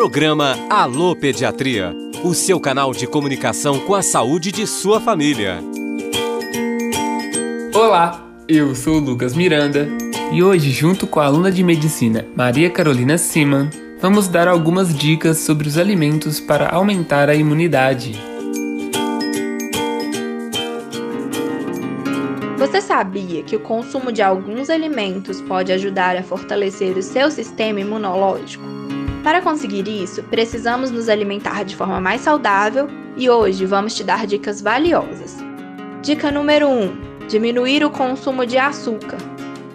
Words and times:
Programa 0.00 0.56
Alô 0.70 1.14
Pediatria, 1.14 1.94
o 2.24 2.32
seu 2.32 2.58
canal 2.58 2.90
de 2.90 3.06
comunicação 3.06 3.78
com 3.80 3.94
a 3.94 4.00
saúde 4.00 4.50
de 4.50 4.66
sua 4.66 4.98
família. 4.98 5.58
Olá, 7.74 8.26
eu 8.48 8.74
sou 8.74 8.96
o 8.96 8.98
Lucas 8.98 9.34
Miranda 9.34 9.86
e 10.32 10.42
hoje, 10.42 10.70
junto 10.70 11.06
com 11.06 11.20
a 11.20 11.26
aluna 11.26 11.52
de 11.52 11.62
medicina 11.62 12.26
Maria 12.34 12.70
Carolina 12.70 13.18
Siman, 13.18 13.68
vamos 14.00 14.26
dar 14.26 14.48
algumas 14.48 14.96
dicas 14.96 15.36
sobre 15.36 15.68
os 15.68 15.76
alimentos 15.76 16.40
para 16.40 16.70
aumentar 16.70 17.28
a 17.28 17.34
imunidade. 17.34 18.18
Você 22.56 22.80
sabia 22.80 23.42
que 23.42 23.54
o 23.54 23.60
consumo 23.60 24.10
de 24.10 24.22
alguns 24.22 24.70
alimentos 24.70 25.42
pode 25.42 25.70
ajudar 25.72 26.16
a 26.16 26.22
fortalecer 26.22 26.96
o 26.96 27.02
seu 27.02 27.30
sistema 27.30 27.80
imunológico? 27.80 28.80
Para 29.22 29.42
conseguir 29.42 29.86
isso, 29.86 30.22
precisamos 30.24 30.90
nos 30.90 31.08
alimentar 31.08 31.64
de 31.64 31.76
forma 31.76 32.00
mais 32.00 32.22
saudável 32.22 32.88
e 33.16 33.28
hoje 33.28 33.66
vamos 33.66 33.94
te 33.94 34.02
dar 34.02 34.26
dicas 34.26 34.62
valiosas. 34.62 35.36
Dica 36.00 36.30
número 36.30 36.66
1: 36.68 37.26
diminuir 37.28 37.84
o 37.84 37.90
consumo 37.90 38.46
de 38.46 38.56
açúcar. 38.56 39.18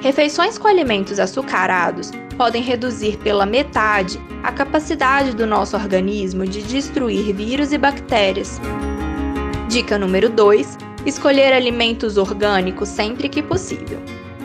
Refeições 0.00 0.58
com 0.58 0.68
alimentos 0.68 1.18
açucarados 1.18 2.12
podem 2.36 2.62
reduzir 2.62 3.18
pela 3.18 3.44
metade 3.44 4.20
a 4.44 4.52
capacidade 4.52 5.34
do 5.34 5.46
nosso 5.46 5.76
organismo 5.76 6.46
de 6.46 6.62
destruir 6.62 7.34
vírus 7.34 7.72
e 7.72 7.78
bactérias. 7.78 8.60
Dica 9.68 9.98
número 9.98 10.28
2: 10.28 10.78
escolher 11.04 11.52
alimentos 11.52 12.16
orgânicos 12.16 12.88
sempre 12.88 13.28
que 13.28 13.42
possível. 13.42 13.98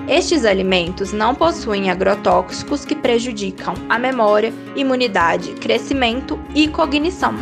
Estes 0.08 0.46
alimentos 0.46 1.12
não 1.12 1.36
possuem 1.36 1.92
agrotóxicos 1.92 2.86
que 2.86 2.96
prejudicam 2.96 3.74
a 3.90 4.00
memória, 4.00 4.54
imunidade, 4.74 5.52
crescimento 5.56 6.40
e 6.56 6.70
cognição. 6.70 7.34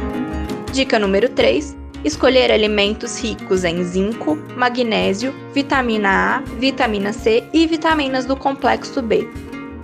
Dica 0.74 0.98
número 0.98 1.30
3: 1.30 1.78
escolher 2.04 2.52
alimentos 2.52 3.22
ricos 3.22 3.64
em 3.64 3.84
zinco, 3.84 4.36
magnésio, 4.58 5.32
vitamina 5.54 6.38
A, 6.38 6.40
vitamina 6.58 7.14
C 7.14 7.44
e 7.54 7.68
vitaminas 7.68 8.26
do 8.26 8.36
complexo 8.36 9.00
B. 9.00 9.30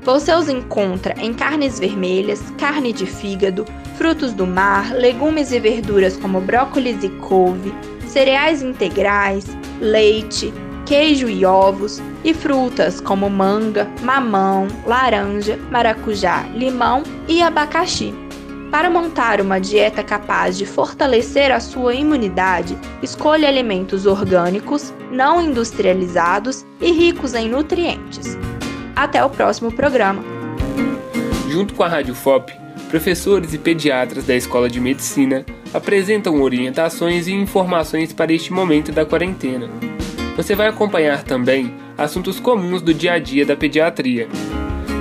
Você 0.02 0.34
os 0.34 0.50
encontra 0.50 1.14
em 1.20 1.36
carnes 1.36 1.80
vermelhas, 1.80 2.42
carne 2.58 2.92
de 2.92 3.06
fígado, 3.06 3.64
frutos 3.96 4.34
do 4.34 4.48
mar, 4.48 4.92
legumes 4.96 5.52
e 5.52 5.60
verduras 5.60 6.18
como 6.18 6.42
brócolis 6.42 7.04
e 7.04 7.10
couve, 7.10 7.72
cereais 8.08 8.64
integrais, 8.64 9.46
leite, 9.80 10.52
queijo 10.92 11.30
e 11.30 11.46
ovos, 11.46 12.02
e 12.22 12.34
frutas 12.34 13.00
como 13.00 13.30
manga, 13.30 13.90
mamão, 14.02 14.68
laranja, 14.86 15.58
maracujá, 15.72 16.44
limão 16.54 17.04
e 17.30 17.42
abacaxi. 17.42 18.14
Para 18.70 18.90
montar 18.90 19.40
uma 19.40 19.58
dieta 19.58 20.04
capaz 20.04 20.58
de 20.58 20.66
fortalecer 20.66 21.50
a 21.50 21.62
sua 21.62 21.96
imunidade, 21.96 22.78
escolha 23.02 23.48
alimentos 23.48 24.06
orgânicos, 24.06 24.94
não 25.10 25.42
industrializados 25.42 26.66
e 26.82 26.92
ricos 26.92 27.36
em 27.36 27.48
nutrientes. 27.48 28.38
Até 28.94 29.24
o 29.24 29.30
próximo 29.30 29.72
programa. 29.72 30.22
Junto 31.50 31.74
com 31.74 31.84
a 31.84 31.88
Rádio 31.88 32.14
FOP, 32.14 32.52
professores 32.90 33.54
e 33.54 33.58
pediatras 33.58 34.26
da 34.26 34.36
Escola 34.36 34.70
de 34.70 34.82
Medicina 34.82 35.46
apresentam 35.74 36.42
orientações 36.42 37.28
e 37.28 37.32
informações 37.32 38.12
para 38.12 38.34
este 38.34 38.52
momento 38.52 38.92
da 38.92 39.06
quarentena. 39.06 39.70
Você 40.36 40.56
vai 40.56 40.68
acompanhar 40.68 41.24
também 41.24 41.74
assuntos 41.98 42.40
comuns 42.40 42.82
do 42.82 42.94
dia 42.94 43.14
a 43.14 43.20
dia 43.20 43.46
da 43.46 43.56
pediatria. 43.56 44.28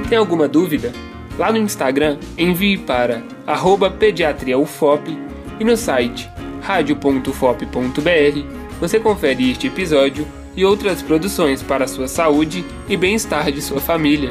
Tem 0.09 0.19
alguma 0.19 0.49
dúvida? 0.49 0.93
Lá 1.39 1.53
no 1.53 1.59
Instagram, 1.59 2.19
envie 2.37 2.77
para 2.77 3.23
pediatriaufop 3.91 5.17
e 5.59 5.65
no 5.65 5.77
site 5.77 6.29
radio.fop.br 6.63 8.61
você 8.81 8.99
confere 8.99 9.51
este 9.51 9.67
episódio 9.67 10.27
e 10.57 10.65
outras 10.65 11.03
produções 11.03 11.63
para 11.63 11.85
a 11.85 11.89
sua 11.89 12.09
saúde 12.09 12.65
e 12.89 12.97
bem-estar 12.97 13.51
de 13.53 13.63
sua 13.63 13.81
família. 13.81 14.31